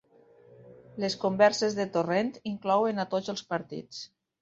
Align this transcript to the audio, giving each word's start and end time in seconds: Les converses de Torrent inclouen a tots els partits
Les 1.03 1.17
converses 1.25 1.79
de 1.81 1.87
Torrent 1.99 2.35
inclouen 2.55 3.07
a 3.07 3.09
tots 3.15 3.35
els 3.37 3.49
partits 3.55 4.05